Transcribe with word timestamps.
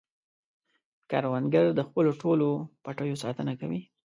کروندګر 1.09 1.65
د 1.75 1.79
خپلو 1.87 2.11
ټولو 2.21 2.47
پټیو 2.83 3.21
ساتنه 3.23 3.53
کوي 3.61 3.81